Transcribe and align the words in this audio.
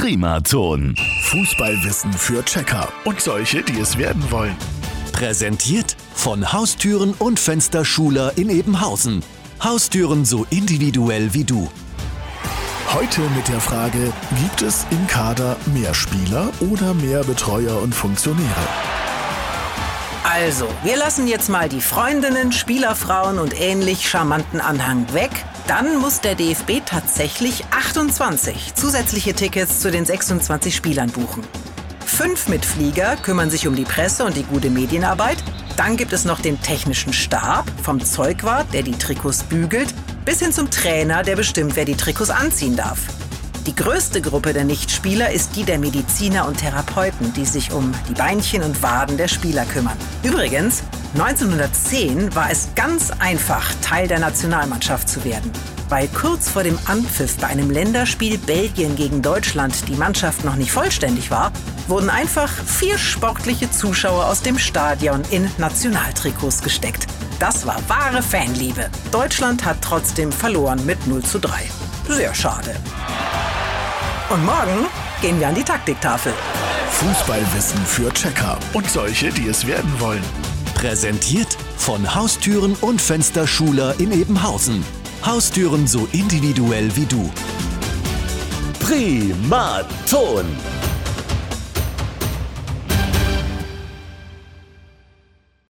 Primaton. 0.00 0.94
Fußballwissen 1.24 2.14
für 2.14 2.42
Checker 2.42 2.88
und 3.04 3.20
solche, 3.20 3.62
die 3.62 3.78
es 3.78 3.98
werden 3.98 4.30
wollen. 4.30 4.56
Präsentiert 5.12 5.94
von 6.14 6.54
Haustüren 6.54 7.12
und 7.18 7.38
Fensterschuler 7.38 8.32
in 8.36 8.48
Ebenhausen. 8.48 9.22
Haustüren 9.62 10.24
so 10.24 10.46
individuell 10.48 11.34
wie 11.34 11.44
du. 11.44 11.70
Heute 12.94 13.20
mit 13.36 13.46
der 13.48 13.60
Frage, 13.60 14.10
gibt 14.40 14.62
es 14.62 14.86
im 14.90 15.06
Kader 15.06 15.58
mehr 15.74 15.92
Spieler 15.92 16.48
oder 16.60 16.94
mehr 16.94 17.22
Betreuer 17.22 17.82
und 17.82 17.94
Funktionäre? 17.94 18.48
Also, 20.24 20.66
wir 20.82 20.96
lassen 20.96 21.26
jetzt 21.26 21.50
mal 21.50 21.68
die 21.68 21.82
Freundinnen, 21.82 22.52
Spielerfrauen 22.52 23.38
und 23.38 23.60
ähnlich 23.60 24.08
charmanten 24.08 24.62
Anhang 24.62 25.12
weg. 25.12 25.44
Dann 25.70 25.98
muss 25.98 26.20
der 26.20 26.34
DFB 26.34 26.84
tatsächlich 26.84 27.64
28 27.70 28.74
zusätzliche 28.74 29.34
Tickets 29.34 29.78
zu 29.78 29.92
den 29.92 30.04
26 30.04 30.74
Spielern 30.74 31.12
buchen. 31.12 31.44
Fünf 32.04 32.48
Mitflieger 32.48 33.14
kümmern 33.14 33.50
sich 33.50 33.68
um 33.68 33.76
die 33.76 33.84
Presse 33.84 34.24
und 34.24 34.36
die 34.36 34.42
gute 34.42 34.68
Medienarbeit. 34.68 35.36
Dann 35.76 35.96
gibt 35.96 36.12
es 36.12 36.24
noch 36.24 36.40
den 36.40 36.60
technischen 36.60 37.12
Stab, 37.12 37.70
vom 37.84 38.04
Zeugwart, 38.04 38.74
der 38.74 38.82
die 38.82 38.98
Trikots 38.98 39.44
bügelt, 39.44 39.94
bis 40.24 40.40
hin 40.40 40.52
zum 40.52 40.72
Trainer, 40.72 41.22
der 41.22 41.36
bestimmt, 41.36 41.76
wer 41.76 41.84
die 41.84 41.94
Trikots 41.94 42.30
anziehen 42.30 42.74
darf. 42.74 42.98
Die 43.64 43.76
größte 43.76 44.20
Gruppe 44.20 44.52
der 44.52 44.64
Nichtspieler 44.64 45.30
ist 45.30 45.54
die 45.54 45.62
der 45.62 45.78
Mediziner 45.78 46.48
und 46.48 46.58
Therapeuten, 46.58 47.32
die 47.34 47.44
sich 47.44 47.70
um 47.70 47.94
die 48.08 48.14
Beinchen 48.14 48.64
und 48.64 48.82
Waden 48.82 49.16
der 49.16 49.28
Spieler 49.28 49.64
kümmern. 49.66 49.96
Übrigens, 50.24 50.82
1910 51.14 52.34
war 52.36 52.50
es 52.50 52.68
ganz 52.76 53.10
einfach, 53.18 53.74
Teil 53.82 54.06
der 54.06 54.20
Nationalmannschaft 54.20 55.08
zu 55.08 55.24
werden. 55.24 55.50
Weil 55.88 56.06
kurz 56.06 56.48
vor 56.48 56.62
dem 56.62 56.78
Anpfiff 56.86 57.36
bei 57.38 57.48
einem 57.48 57.68
Länderspiel 57.68 58.38
Belgien 58.38 58.94
gegen 58.94 59.20
Deutschland 59.20 59.88
die 59.88 59.96
Mannschaft 59.96 60.44
noch 60.44 60.54
nicht 60.54 60.70
vollständig 60.70 61.32
war, 61.32 61.50
wurden 61.88 62.10
einfach 62.10 62.48
vier 62.48 62.96
sportliche 62.96 63.68
Zuschauer 63.72 64.26
aus 64.26 64.42
dem 64.42 64.56
Stadion 64.56 65.22
in 65.30 65.50
Nationaltrikots 65.58 66.62
gesteckt. 66.62 67.06
Das 67.40 67.66
war 67.66 67.76
wahre 67.88 68.22
Fanliebe. 68.22 68.88
Deutschland 69.10 69.64
hat 69.64 69.78
trotzdem 69.82 70.30
verloren 70.30 70.86
mit 70.86 71.08
0 71.08 71.24
zu 71.24 71.40
3. 71.40 71.50
Sehr 72.08 72.32
schade. 72.34 72.76
Und 74.28 74.44
morgen 74.44 74.86
gehen 75.20 75.40
wir 75.40 75.48
an 75.48 75.56
die 75.56 75.64
Taktiktafel. 75.64 76.32
Fußballwissen 76.92 77.84
für 77.84 78.12
Checker 78.12 78.58
und 78.74 78.88
solche, 78.88 79.30
die 79.30 79.48
es 79.48 79.66
werden 79.66 79.92
wollen. 79.98 80.22
Präsentiert 80.80 81.58
von 81.76 82.14
Haustüren 82.14 82.74
und 82.80 83.02
Fensterschuler 83.02 84.00
in 84.00 84.12
Ebenhausen. 84.12 84.82
Haustüren 85.22 85.86
so 85.86 86.08
individuell 86.12 86.96
wie 86.96 87.04
du. 87.04 87.30
Primaton. 88.78 90.46